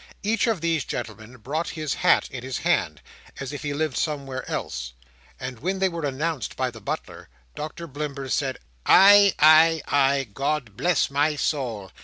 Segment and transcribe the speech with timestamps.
[0.23, 3.03] Each of these gentlemen brought his hat in his hand,
[3.39, 4.93] as if he lived somewhere else;
[5.39, 10.27] and when they were announced by the butler, Doctor Blimber said, "Ay, ay, ay!
[10.33, 11.91] God bless my soul!"